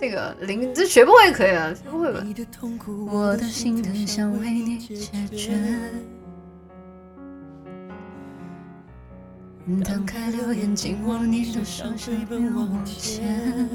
[0.00, 2.24] 这个零这学不会可以了，学不会吧？
[3.10, 5.58] 我的心疼想为你解决。
[9.82, 10.30] 摊开
[11.26, 13.68] 你的手，随便往前。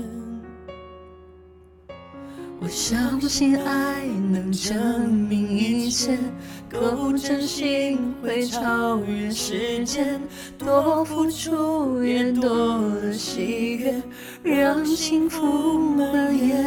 [2.64, 6.18] 我相信爱能证明一切，
[6.72, 10.22] 够真心会超越时间，
[10.58, 14.02] 多付出也多了喜悦，
[14.42, 16.64] 让幸福蔓延。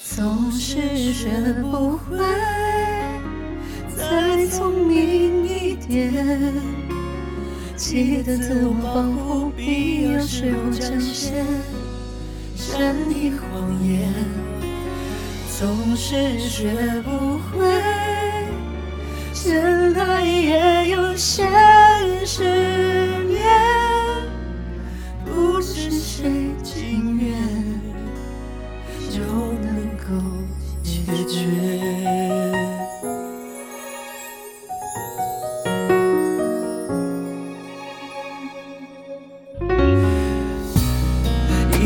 [0.00, 0.78] 总是
[1.12, 1.28] 学
[1.60, 2.16] 不会
[3.96, 6.14] 再聪明一点，
[7.74, 11.44] 记得自我保护，必要时候展现。
[12.56, 14.10] 善意谎言，
[15.58, 16.70] 总是学
[17.04, 17.66] 不会，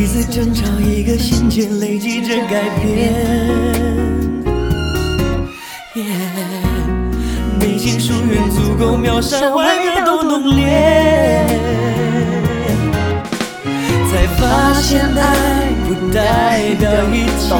[0.00, 3.12] 一次争吵，一个心结，累积着改变。
[7.58, 11.44] 内心疏远足够秒杀外面都浓烈，
[14.10, 17.54] 才发现爱不代表一切，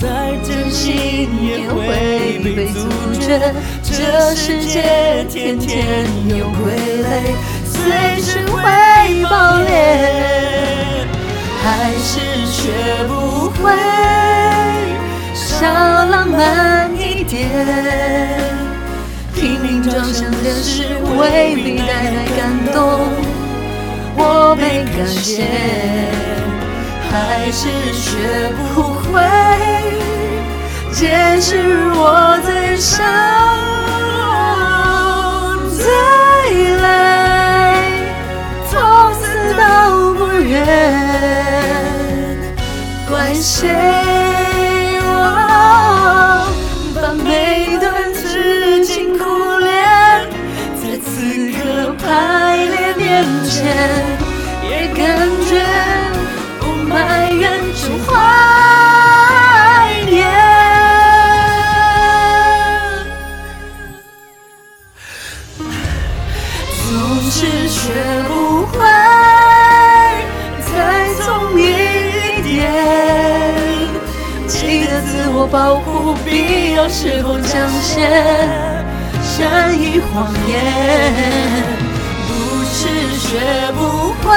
[0.00, 2.88] 再真心也会被阻
[3.20, 3.52] 绝。
[3.82, 6.72] 这世界天天有傀
[7.04, 8.62] 儡，随时会
[9.24, 9.85] 爆裂。
[16.36, 17.48] 慢一点，
[19.34, 20.84] 拼命装上的事
[21.18, 23.08] 未必带来感动，
[24.14, 25.46] 我没感谢。
[27.10, 29.22] 还是学不会，
[30.92, 31.56] 解释
[31.94, 33.02] 我最伤，
[35.74, 35.86] 最
[36.76, 36.84] 累，
[38.68, 38.74] 从
[39.14, 39.24] 此
[39.56, 39.62] 都
[40.14, 40.52] 不愿。
[43.08, 44.14] 怪谁？
[67.38, 67.92] 是学
[68.26, 68.78] 不会，
[70.64, 72.72] 再聪明一点。
[74.48, 78.08] 记得自我保护，必要时候讲些
[79.22, 80.56] 善意谎言。
[82.26, 82.32] 不
[82.72, 82.88] 是
[83.18, 83.28] 学
[83.76, 84.32] 不会，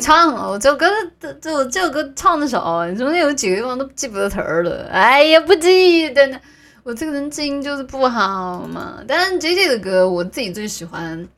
[0.00, 0.48] 唱啊！
[0.48, 0.86] 我这首歌
[1.20, 4.88] 这这我这首歌唱的少，中间有几个地方都记不得词儿了。
[4.90, 6.40] 哎呀，不记得呢。
[6.82, 9.02] 我这个人记音就是不好嘛。
[9.06, 11.28] 但是 J J 的歌，我自己最喜欢。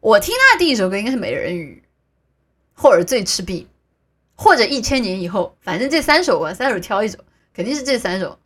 [0.00, 1.82] 我听他的第一首歌应该是《美人鱼》，
[2.80, 3.68] 或者《醉赤壁》，
[4.42, 5.56] 或者《一千年以后》。
[5.64, 7.18] 反正这三首吧，三首挑一首，
[7.54, 8.38] 肯定是这三首。